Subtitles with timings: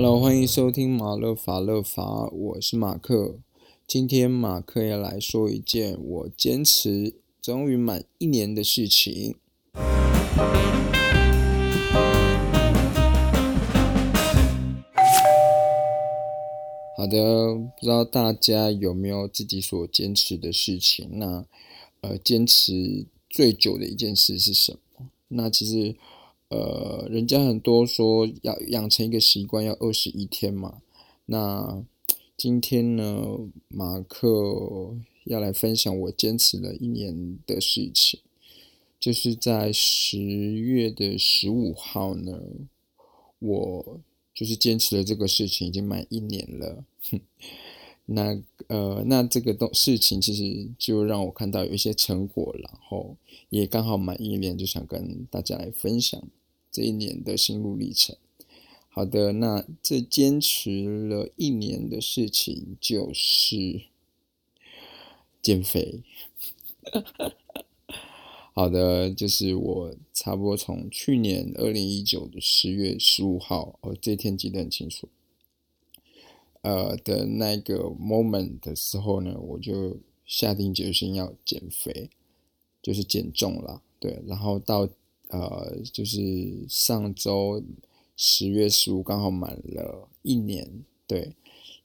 [0.00, 3.40] Hello，欢迎收听马勒法勒法，我是马克。
[3.84, 9.34] 今天马克要来说一件我坚持终于满一年的事情。
[16.96, 21.08] 好的，不知道大家有没有自己所坚持的事情？
[21.14, 21.44] 那
[22.02, 25.08] 呃，坚持最久的一件事是什么？
[25.26, 25.96] 那其实
[26.48, 30.80] 呃，人家很多说要养成一个习惯要二十一天嘛。
[31.26, 31.84] 那
[32.36, 38.20] 今天呢，马克要来分享我坚持了一年的事情，
[38.98, 42.40] 就是在十月的十五号呢，
[43.38, 44.00] 我。
[44.34, 46.84] 就是坚持了这个事情已经满一年了，
[48.06, 53.16] 那呃，那这个东事情其实就让我看到有一些成果，然后
[53.48, 56.22] 也刚好满一年，就想跟大家来分享
[56.70, 58.16] 这一年的心路历程。
[58.88, 63.82] 好的，那这坚持了一年的事情就是
[65.40, 66.02] 减肥。
[68.52, 75.08] 好的，就是我差不多从去年二零一九的十月十五号，哦，这天记得很清楚，
[76.62, 82.10] 呃的那个 moment 的时候呢，我就下定决心要减肥，
[82.82, 84.88] 就是减重了，对，然后到
[85.28, 87.62] 呃就是上周
[88.16, 91.34] 十月十五刚好满了一年，对，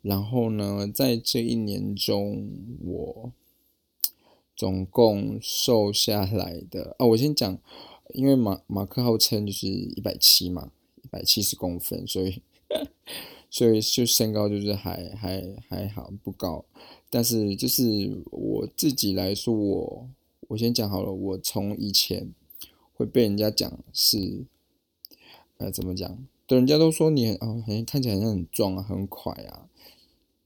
[0.02, 2.48] 然后呢，在这一年中
[2.84, 3.32] 我。
[4.56, 7.58] 总共瘦下来的啊，我先讲，
[8.14, 10.72] 因为马马克号称就是一百七嘛，
[11.02, 12.40] 一百七十公分，所以
[13.50, 16.64] 所以就身高就是还还还好不高，
[17.10, 20.10] 但是就是我自己来说，我
[20.50, 22.32] 我先讲好了，我从以前
[23.04, 24.46] 会被人家讲是，
[25.58, 26.26] 呃，怎么讲？
[26.48, 29.68] 对，人家都说你哦，好像看起来像很壮啊，很快啊。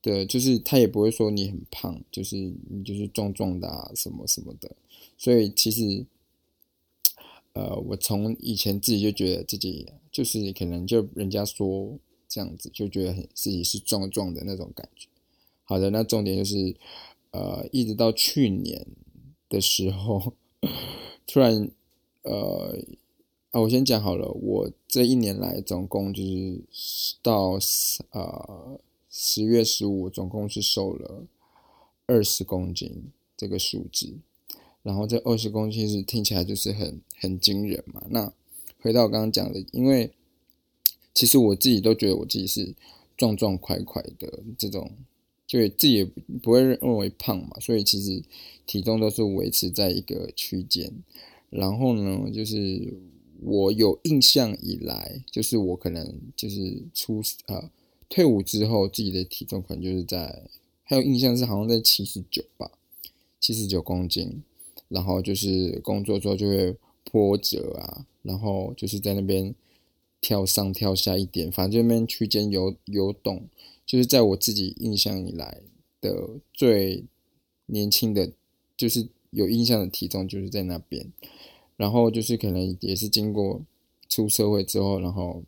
[0.02, 2.36] 对，就是他也不会说你很胖，就是
[2.70, 4.76] 你就是壮壮的啊，什么什么的。
[5.18, 6.06] 所以其实，
[7.54, 15.08] 呃，我从以前自己就觉得自己就是可能就人家说这样子，就觉得很自己是壮壮的那种感觉。
[15.64, 16.76] 好的，那重点就是，
[17.32, 18.88] 呃，一直到去年
[19.50, 20.34] 的时候，
[21.28, 21.70] 突然，
[22.28, 22.80] 呃，
[23.52, 27.58] 啊，我先讲好了，我这一年来总共就是到
[28.12, 28.80] 呃。
[29.20, 31.26] 十月十五，总共是瘦了
[32.06, 33.06] 二十公斤
[33.36, 34.14] 这个数字，
[34.84, 38.04] 然后这二十公斤是听起来就是很很惊人嘛。
[38.12, 38.32] 那
[38.80, 40.12] 回到我刚刚讲的，因为
[41.16, 42.76] 其实我自己都觉得我自己是
[43.16, 44.92] 壮壮快快的这种，
[45.48, 46.06] 就自己也
[46.44, 48.22] 不会认为胖嘛，所以其实
[48.68, 50.94] 体重都是维持在一个区间。
[51.50, 52.94] 然后呢，就是
[53.42, 57.72] 我有印象以来，就是我可能就是出啊。
[58.10, 60.44] 退伍之后，自己的体重可能就是在，
[60.84, 62.72] 还有印象是好像在七十九吧，
[63.40, 64.44] 七十九公斤。
[64.90, 66.74] 然后就是工作之后就会
[67.12, 69.54] 波折啊，然后就是在那边
[70.22, 73.50] 跳上跳下一点，反正那边区间游游动，
[73.86, 75.60] 就是在我自己印象以来
[76.00, 77.04] 的最
[77.66, 78.32] 年轻的，
[78.78, 81.12] 就是有印象的体重就是在那边。
[81.76, 83.62] 然后就是可能也是经过
[84.10, 85.44] 出社会之后，然后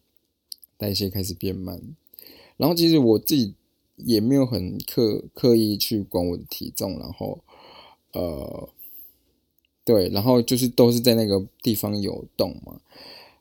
[0.78, 1.82] 代谢开始变慢。
[2.56, 3.56] 然后其实我自己
[3.96, 7.40] 也没有很刻刻意去管我的体重，然后，
[8.14, 8.70] 呃，
[9.84, 12.80] 对，然后就是都是在那个地方游动嘛，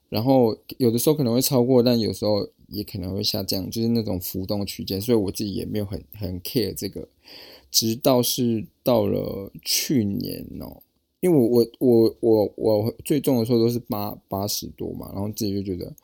[0.09, 7.06] 然后有的时候可能会超过，但有时候也可能会下降，就是那种浮动区间，所以我自己也没有很很 care 这个，
[7.71, 10.83] 直到是到了去年哦，
[11.21, 15.95] 因为我我我我我最重的时候都是八八十多嘛，然后自己就觉得。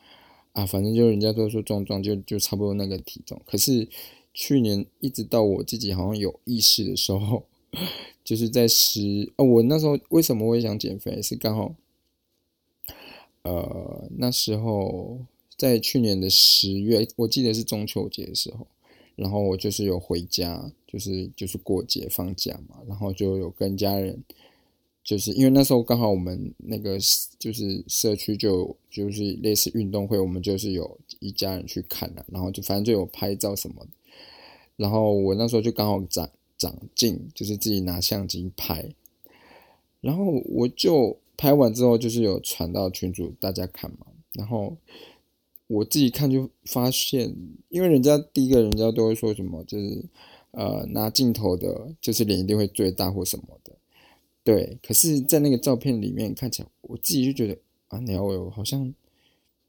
[0.55, 3.89] 啊，反正就是人家都说壮壮就就差不多那个体重，可是
[4.33, 7.43] 去年一直到我自己好像有意识的时候，
[8.23, 11.21] 就是在十哦，我那时候为什么会想减肥？
[11.21, 11.75] 是刚好，
[13.43, 15.19] 呃，那时候
[15.59, 18.69] 在去年的十月，我记得是中秋节的时候，
[19.17, 24.23] 然后我就是有回家，就是就是过节放假嘛，然后就有跟家人。
[25.03, 26.99] 就是因为那时候刚好我们那个
[27.39, 33.91] 就是社区就就是类似运动会，我们就是有一家人去看了，然后就反正就有拍照什么的。
[34.77, 38.95] 然后我那时候就刚好长长进，就是自己拿相机拍。
[40.01, 44.07] 然后我就拍完之后，就是有传到群主大家看嘛。
[44.33, 44.75] 然后
[45.67, 47.35] 我自己看就发现，
[47.69, 50.05] 因为人家第一个人家都会说什么，就是
[50.51, 53.73] 呃拿镜头的，就是脸一定会最大或什么的。
[54.43, 57.59] 对，可是，在那个照片里面看起来，我自己就觉得
[57.89, 58.93] 啊，鸟尾好像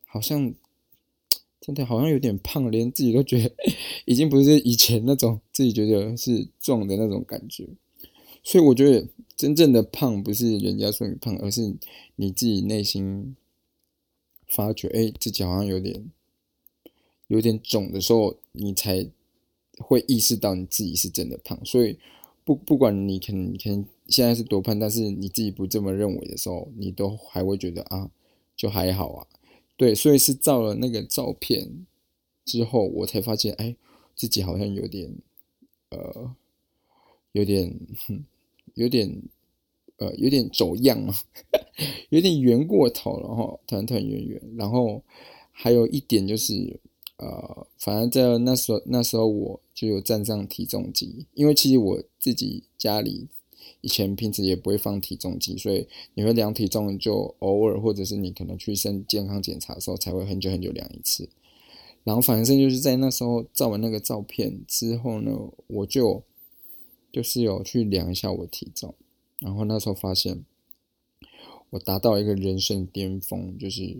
[0.06, 0.54] 好像
[1.62, 3.56] 真的好像有点胖，连自己都觉得
[4.04, 7.66] 已经不是以前那种自己觉得是壮的那种感觉。
[8.44, 9.08] 所以我觉得
[9.38, 11.74] 真正的胖不是人家说你胖，而是
[12.18, 13.36] 你自己内心
[14.48, 16.12] 发觉，哎，自己好像有点
[17.28, 19.08] 有点肿的时候，你才
[19.78, 21.60] 会意识到你自己是真的胖。
[21.66, 21.98] 所以
[22.44, 28.12] 不不管你可能可能现在是多胖，但是你自己不这么认为的时候，你都还会觉得啊，
[28.56, 29.28] 就还好啊。
[29.78, 31.86] 对，所以是照了那个照片
[32.46, 33.76] 之后，我才发现，哎，
[34.16, 35.14] 自己好像有点，
[35.90, 36.34] 呃，
[37.34, 37.78] 有点，
[38.76, 39.22] 有点，
[39.98, 41.16] 呃，有点走样啊，
[42.10, 44.42] 有点圆过头了哈，团团圆圆。
[44.58, 45.02] 然后
[45.52, 46.80] 还有一点就是，
[47.18, 53.28] 呃，反正在那时候，那时候我就有站上体重机，因为其实我自己家里。
[53.82, 61.30] 以前平时也不会放体重机，所以你会量体重就偶尔，或者是你可能去身健康检查的时候才会很久很久量一次。
[62.04, 65.32] 然后反正就是在那时候照完那个照片之后呢，
[65.68, 66.24] 我就
[67.12, 68.96] 就是有去量一下我体重，
[69.40, 70.44] 然后那时候发现
[71.70, 73.98] 我达到一个人生巅峰，就是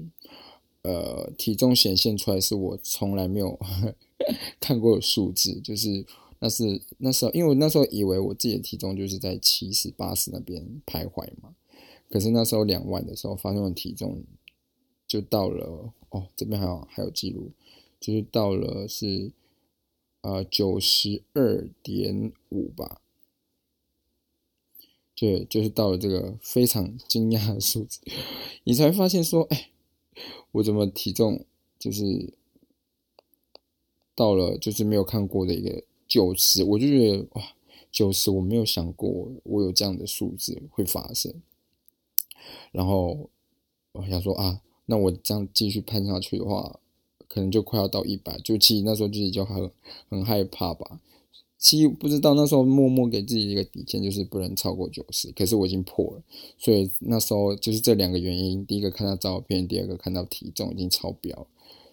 [0.84, 3.60] 呃体重显现出来是我从来没有
[4.60, 6.06] 看过数字，就是。
[6.38, 11.56] 那是那时候，因为我那时候以为我自己的体重就是在七十八十那边徘徊嘛，
[12.10, 14.22] 可是那时候两万的时候，发现我体重
[15.08, 17.52] 就到了哦，这边还有还有记录，
[18.02, 19.32] 就是到了是
[20.22, 23.02] 呃九十二点五吧，
[25.16, 28.00] 对，就是到了这个非常惊讶的数字，
[28.64, 29.70] 你才发现说，哎，
[30.52, 31.46] 我怎么体重
[31.80, 32.34] 就是
[34.14, 35.84] 到了就是没有看过的一个。
[36.08, 37.56] 九十，我就觉得哇，
[37.92, 41.42] 九十我没有想过我有这样的数字会发生。
[42.72, 43.28] 然后
[43.94, 46.80] 我想说啊，那我这样继续攀下去的话，
[47.28, 48.40] 可能就快要到一百。
[48.42, 49.72] 就其实那时候自己就很
[50.08, 51.02] 很害怕吧。
[51.66, 55.32] 其实不知道那时候默默给自己一个底线，就是不能超过九十。
[55.32, 56.24] 可是我已经破了，
[56.60, 61.48] 所以那时候就是这两个原因：第一个看到照片，第二个看到体重已经超标，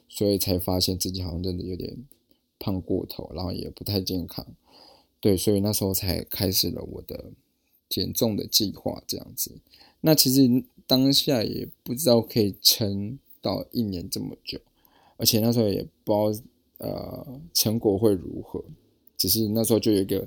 [0.09, 1.97] 所以才发现自己好像真的有点。
[2.65, 4.47] 胖过头，然后也不太健康，
[5.19, 7.33] 对，所以那时候才开始了我的
[7.89, 9.59] 减重的计划，这样子。
[10.03, 14.61] 那其实当下也不知道可以撑到一年这么久，
[15.17, 18.65] 而且那时候也不知道呃成果会如何，
[19.23, 20.27] 只是那时候就有一个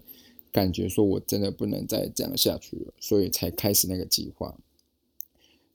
[0.53, 4.55] 感觉，说我真的不能再这样下去了，所以才开始那个计划。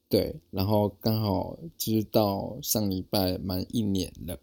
[0.08, 4.38] 对，然后刚好就是到上礼拜满一年了。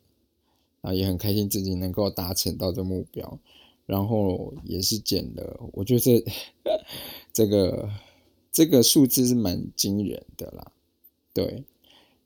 [0.81, 3.39] 啊，也很开心自己能够达成到这目标，
[3.88, 6.23] 然后也是减了，我觉得这
[7.33, 7.89] 这个
[8.51, 10.71] 这个数字是蛮惊人的啦，
[11.33, 11.63] 对。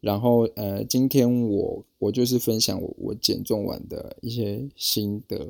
[0.02, 5.48] 然后呃，今天我我就是分享我我减重完的一些心得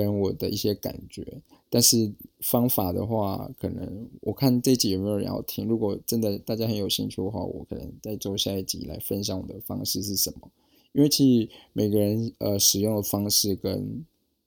[0.00, 2.10] 跟我的一些感觉，但是
[2.40, 10.50] 方法的话，可能我看这集有没有人要听，如果真的大家很有兴趣的话，我可能再做下一集来分享我的方式是什么。
[10.92, 14.04] 因为其实每个人呃使用的方式跟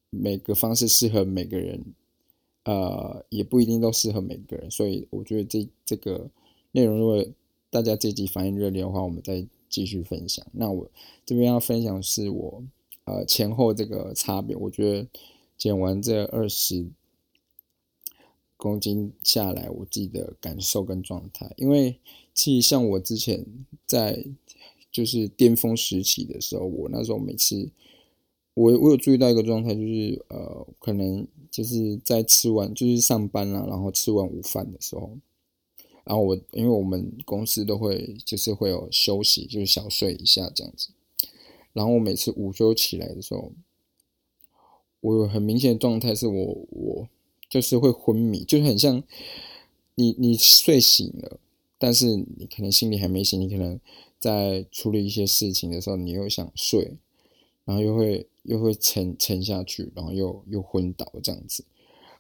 [0.10, 1.84] 每个方式适合每个人，
[2.66, 6.30] 呃也不一定都适合每个人，所以我觉得这这个
[6.72, 7.24] 内容如果
[7.70, 10.46] 大家这集反应热烈的话，我们再继续分享。
[10.52, 10.90] 那我
[11.26, 12.64] 这边要分享是我
[13.06, 15.08] 呃前后这个差别，我觉得
[15.58, 16.88] 减完这二十
[18.58, 22.00] 公斤下来，我自己的感受跟状态，因为
[22.34, 23.46] 其实像我之前
[23.86, 24.26] 在。
[24.94, 27.72] 就是巅峰时期的时候，我那时候每次，
[28.54, 35.18] 我我有注意到一个状态，就是呃，可能就是在吃完就是上班了，然后吃完午饭的时候，
[36.04, 40.90] 然后我因为我们公司都会就是会有休息，就是小睡一下这样子，
[41.74, 43.52] 然后我每次午休起来的时候，
[45.04, 47.08] 我有很明显的状态是我我
[47.48, 49.04] 就是会昏迷，就是很像
[49.96, 51.40] 你你睡醒了，
[51.78, 53.80] 但是你可能心里还没醒，你可能。
[54.24, 56.94] 在处理一些事情的时候，你又想睡，
[57.66, 61.66] 然后又会又会沉沉下去，然后又又昏倒这样子，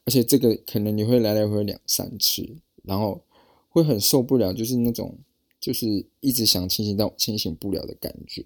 [0.03, 3.21] 而且这个可能你会来来回回两三次，然后
[3.69, 5.17] 会很受不了，就是那种
[5.61, 8.43] 就是一直想清醒但清醒不了的感觉。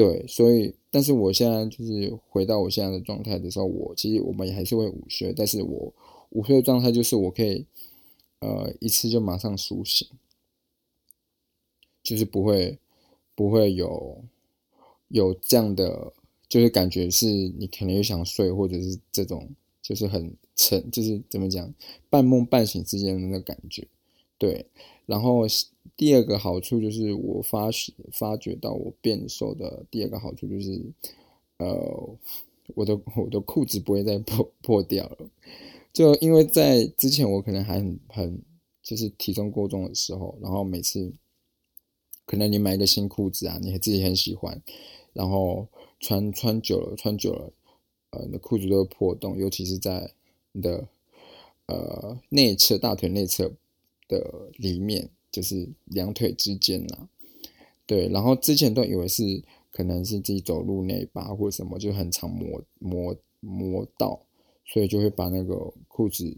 [0.00, 5.92] 对，所以但是我现在就是回到我现在的状态的时候，我其实我们也还是会午睡，但是我
[6.30, 7.66] 午睡的状态就是我可以
[8.38, 10.08] 呃一次就马上苏醒。
[12.02, 12.78] 就是不会，
[13.34, 14.24] 不会有
[15.08, 16.14] 有这样的，
[16.48, 19.50] 就是感觉是你可能又想睡，或者是这种，
[19.82, 21.70] 就是很沉，就是怎么讲，
[22.08, 23.86] 半梦半醒之间的那个感觉。
[24.38, 24.64] 对，
[25.04, 25.46] 然后
[26.00, 27.68] 第二个好处就是我发
[28.10, 30.82] 发觉到我变瘦的第二个好处就是，
[31.58, 32.16] 呃，
[32.74, 35.28] 我的我的裤子不会再破破掉了。
[35.92, 38.42] 就因为在之前我可能还很很
[38.82, 41.12] 就是体重过重的时候，然后每次
[42.24, 44.58] 可能你买一个新裤子啊，你自己很喜欢，
[45.12, 47.52] 然后穿穿久了穿久了，
[48.12, 50.10] 呃，你的裤子都会破洞，尤其是在
[50.52, 50.88] 你的
[51.66, 53.52] 呃内侧大腿内侧。
[54.08, 57.08] 的里面就是两腿之间呐，
[57.86, 64.20] 对，然后之前都以为是可能是自己走路内八或者什么，就很常磨磨磨到，
[64.66, 66.36] 所以就会把那个裤子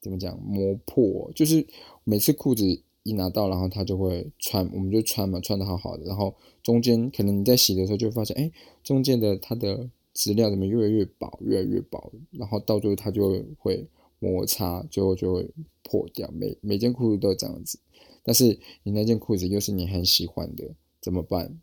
[0.00, 1.66] 怎么讲磨破，就是
[2.04, 2.64] 每次裤子
[3.04, 8.50] 一拿到，然后他就会穿，我们就穿嘛，穿的好好的，然后中间可能你在洗的时候就会发现，哎，
[8.82, 13.86] 中间的它的质料怎么越来越薄，越来越薄，然后到最后它就会。
[14.22, 15.50] 摩擦最后就会
[15.82, 17.80] 破掉，每每件裤子都这样子。
[18.22, 21.60] 但是你那件裤子又是你很喜欢的，怎么办？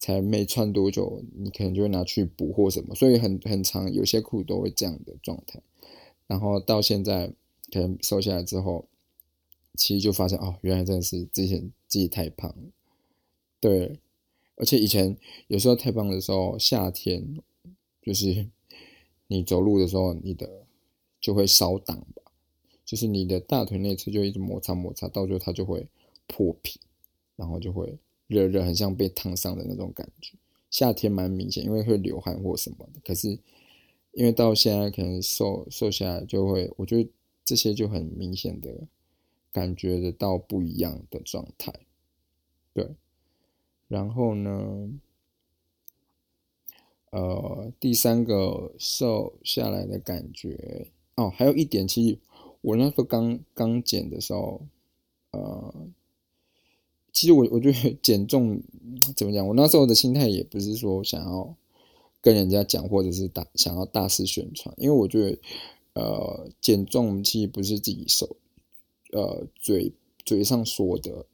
[0.00, 5.62] 才没穿多久，你可能就会拿去补货什么，所以很很长，有些裤都会这样的状态。
[6.26, 7.32] 然后到现在
[7.72, 8.86] 可能瘦下来之后，
[9.76, 12.72] 其实就发现哦，原来真的是之前自己太胖了。
[13.60, 14.00] 对，
[14.56, 17.40] 而且以前有时候太胖的时候，夏天
[18.02, 18.48] 就是
[19.28, 20.64] 你走路的时候，你的。
[21.24, 22.22] 就会烧挡吧，
[22.84, 25.88] 就是你的大腿内侧就一直摩擦摩擦，到最后它就会
[26.26, 26.78] 破皮，
[27.34, 30.36] 然后就会热热，很像被烫伤的那种感觉。
[30.68, 33.00] 夏天蛮明显，因为会流汗或什么的。
[33.02, 33.30] 可是
[34.12, 37.08] 因为到现在可能瘦瘦下来，就会我觉得
[37.42, 38.86] 这些就很明显的
[39.50, 41.72] 感觉得到不一样的状态。
[42.74, 42.94] 对，
[43.88, 44.90] 然后呢？
[47.08, 50.88] 呃，第三个瘦下来的感觉。
[51.16, 52.18] 哦，还有一点，其实
[52.60, 54.62] 我那时候刚刚减的时候，
[55.30, 55.72] 呃，
[57.12, 58.60] 其实我我觉得 减重
[59.14, 59.46] 怎么讲？
[59.46, 61.54] 我那时候的心态也不是说想要
[62.20, 65.38] 跟人家讲，或者是大想要大肆宣传，因为我觉得，
[65.92, 68.36] 呃，减重其实不是自己手，
[69.12, 69.92] 呃，嘴
[70.24, 71.26] 嘴上说的，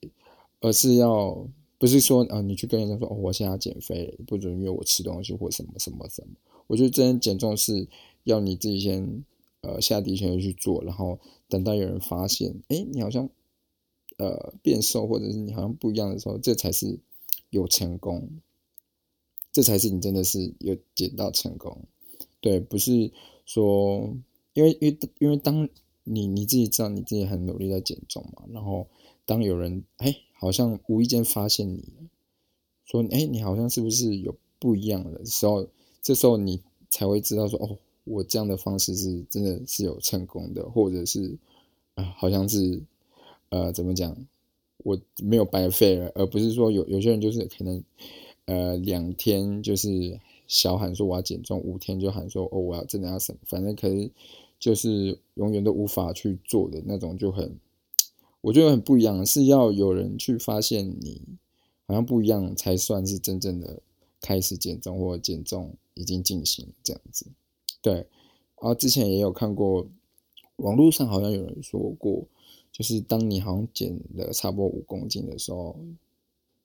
[0.60, 6.34] 而是要不是说啊，你去跟人家说哦，我现在要减肥，不准约我吃东西或什么什么什么。
[6.66, 7.88] 我觉得真的减重是
[8.24, 9.24] 要你自己先。
[9.62, 13.28] 呃，下定决心去做，然后等到有人发现，哎，你好像
[14.16, 16.98] 呃变瘦，或者是你好像不一样的时候，这才是
[17.50, 18.30] 有成功，
[19.52, 21.76] 这才是你真的是有减到成功。
[22.40, 23.12] 对，不是
[23.44, 24.16] 说，
[24.54, 25.68] 因为因为因为当
[26.04, 28.86] 你你自己知道你自己很努力在减重嘛，然后
[29.26, 31.84] 当有人哎好像无意间发现你，
[32.86, 35.68] 说哎你好像是不是有不一样的时候，
[36.00, 37.76] 这时候你才会知道说哦。
[38.10, 41.36] 我这样的方式是真的是有成功的，或者是
[41.94, 42.82] 啊，好像是
[43.50, 44.16] 呃，怎么讲，
[44.78, 47.82] 我没有白费了，而不是说有有些人就是可能
[48.46, 54.10] 呃两天就是小喊说我要减重，五天就喊说哦我要真的要什么，反正可是
[54.58, 57.56] 就是永远都无法去做的那种，就很
[58.40, 61.22] 我觉得很不一样，是要有人去发现你
[61.86, 63.80] 好像不一样，才算是真正的
[64.20, 67.26] 开始减重或减重已经进行这样子。
[67.82, 68.06] 对，然
[68.60, 69.86] 后之前也有看过，
[70.56, 72.26] 网络上好像有人说过，
[72.70, 75.74] 就是当你好像减了差不多五公斤的时候，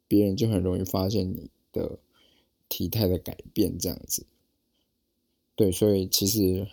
[0.07, 1.97] 别人就很容易发现你的
[2.67, 4.25] 体态的改变这样子。
[5.55, 6.67] 对，所以其实，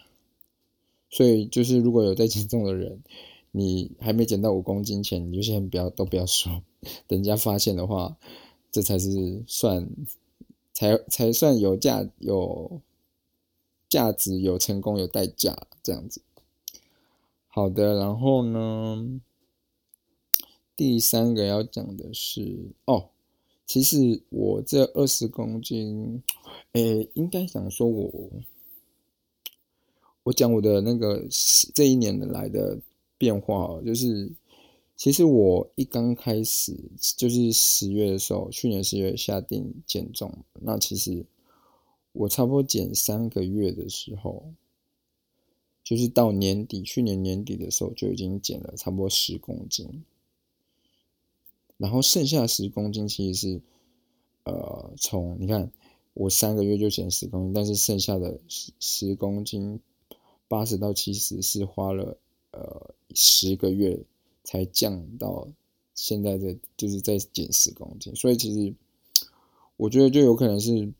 [1.08, 3.00] 所以就是如果有在减重的人，
[3.52, 6.50] 你还没减到五公斤前，你就先不要都不要说，
[7.06, 8.16] 等人家发现的话，
[8.72, 9.88] 这才是算，
[10.72, 12.80] 才才算有价有。
[13.92, 16.22] 价值有成功有代价，这样子。
[17.46, 19.20] 好的，然后呢，
[20.74, 23.10] 第三个要讲的是哦，
[23.66, 26.22] 其实我这二十公斤，
[26.72, 28.30] 诶，应该想说我，
[30.22, 31.26] 我讲我的那个
[31.74, 32.80] 这一年来的
[33.18, 34.32] 变化，就是
[34.96, 36.74] 其实我一刚开始
[37.18, 40.32] 就是十月的时候，去年十月下定减重，
[40.62, 41.26] 那其实。
[42.12, 44.52] 我差不多减三个月的时候，
[45.82, 50.04] 就是到年底，去年年底的时候就已经减了差不多十公斤，
[51.78, 53.62] 然后剩下十公斤其实是，
[54.44, 55.72] 呃，从你看
[56.12, 59.80] 我三个月就减十公斤，但是剩下的十十公斤，
[60.48, 62.18] 八十到七十是花了
[62.50, 63.98] 呃十个月
[64.44, 65.48] 才降到
[65.94, 68.74] 现在的，就是在减十公斤，所以其实
[69.78, 70.92] 我觉得就有可能是。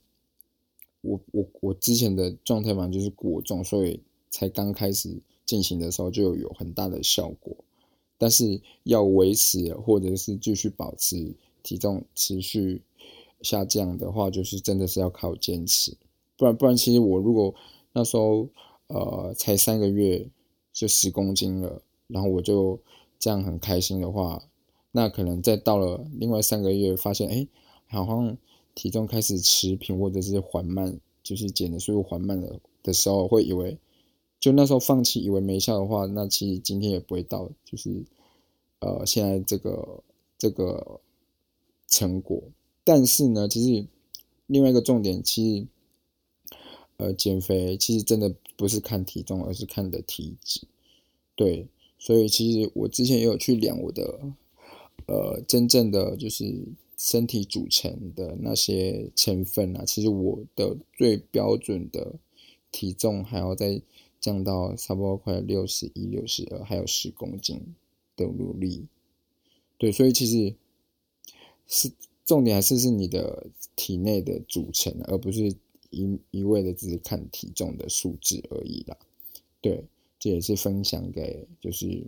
[1.03, 3.99] 我我我之前的状态嘛，就是过重，所以
[4.31, 7.55] 才刚开始进行的时候就有很大的效果。
[8.17, 12.81] 但是要维持或者是继续保持体重持续
[13.41, 15.97] 下降的话，就是真的是要靠坚持，
[16.37, 17.53] 不然不然，其实我如果
[17.91, 18.47] 那时候
[18.87, 20.25] 呃才三个月
[20.71, 22.79] 就十公斤了，然后我就
[23.19, 24.41] 这样很开心的话，
[24.91, 27.45] 那可能再到了另外三个月，发现哎，
[27.87, 28.37] 好像
[28.75, 33.77] 体重开始持平或者是缓慢，就是减的速度缓慢了的时候，会以为。
[34.39, 38.03] 就那时候放弃，以为没效的话，那其实今天也不会到，就是
[38.79, 40.03] 呃现在这个
[40.37, 40.99] 这个
[41.87, 42.43] 成果。
[42.83, 43.87] 但是呢，其实
[44.47, 45.67] 另外一个重点，其实
[46.97, 50.67] 呃减肥其实真的不是看体重，而是看的体质。
[51.35, 51.65] 对，
[51.97, 54.19] 所以其实我之前也有去量我的
[55.05, 56.65] 呃真正的就是
[57.03, 62.15] 身体组成的那些成分啊，其实我的最标准的
[62.71, 63.81] 体重还要再。
[64.23, 67.75] 降到差不多快六十一、六十二，还有十公斤
[68.15, 68.87] 的努力，
[69.77, 70.55] 对，所以其实
[71.67, 71.91] 是
[72.23, 75.53] 重点还是是你的体内的组成，而不是
[75.89, 78.97] 一一味的只是看体重的数字而已啦。
[79.59, 79.83] 对，
[80.17, 82.05] 这也是分享给就是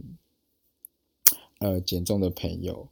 [1.57, 2.87] 呃减重的朋友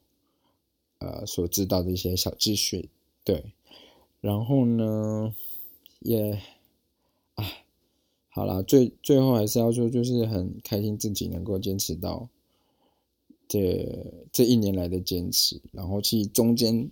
[1.04, 2.88] 呃所知道的一些小知识。
[3.24, 3.54] 对，
[4.22, 5.36] 然后呢，
[6.00, 6.40] 也
[7.36, 7.46] 啊。
[8.36, 12.28] 好啦，最最后还是要说，就是很开心自己能够坚持到
[13.48, 15.62] 这这一年来的坚持。
[15.72, 16.90] 然后其实中间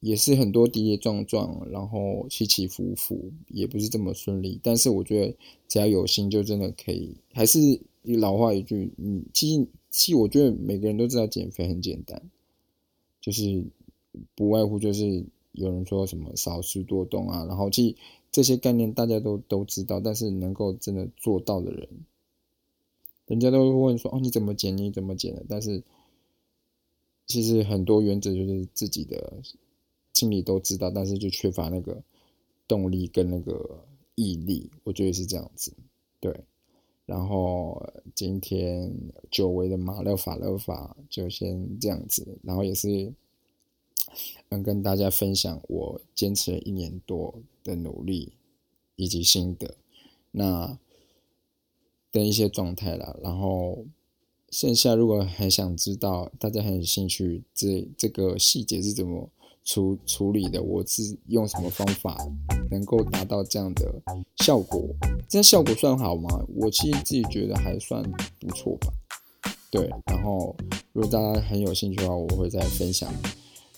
[0.00, 4.60] 也是很多跌跌撞撞，然后起起伏伏，也不是这么顺利。
[4.62, 5.34] 但是我觉得
[5.66, 7.16] 只要有心，就真的可以。
[7.32, 12.22] 还是老话一句，嗯，其实其实我觉得每个人都知道减肥很简单，
[13.20, 13.64] 就是
[14.34, 17.96] 不外乎就是有人说什么少吃多动啊，然后其实。
[18.32, 21.88] 这些概念大家都都知道，但是能够真的做到的人，
[23.26, 24.76] 人家都会问说：“哦，你怎么减？
[24.78, 25.82] 你怎么减的？”但是
[27.26, 29.42] 其实很多原则就是自己的
[30.12, 32.00] 心里都知道，但是就缺乏那个
[32.68, 33.84] 动力跟那个
[34.14, 34.70] 毅力。
[34.84, 35.72] 我觉得是这样子，
[36.20, 36.32] 对。
[37.10, 38.94] 然后今天
[39.28, 43.12] 久违的马勒法勒法就先这样子，然后也是。
[44.48, 48.32] 能跟大家分享我坚持了一年多的努力
[48.96, 49.76] 以及心得，
[50.32, 50.76] 那
[52.10, 53.20] 的一些状态了。
[53.22, 53.84] 然后
[54.50, 59.30] 剩下如果还想知道，大家很有兴趣，这这个细节是怎么
[59.64, 62.16] 处处理的，我是用什么方法
[62.70, 64.02] 能够达到这样的
[64.38, 64.88] 效果？
[65.28, 66.28] 这效果算好吗？
[66.56, 68.02] 我其实自己觉得还算
[68.40, 68.92] 不错吧。
[69.70, 70.54] 对，然后
[70.92, 73.12] 如果大家很有兴趣的话，我会再分享。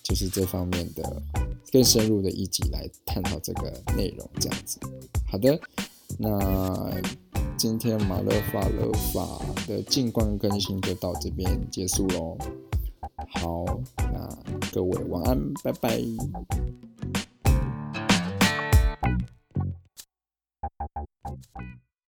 [0.02, 1.22] 就是这方面的
[1.70, 4.80] 更深入的一集来探讨这个内容，这样子。
[5.30, 5.58] 好的，
[6.18, 7.00] 那
[7.56, 12.36] 今天马勒法勒法的近况更新就到这边结束喽。
[13.30, 13.64] 好，
[14.12, 14.28] 那
[14.72, 15.98] 各位晚安，拜拜。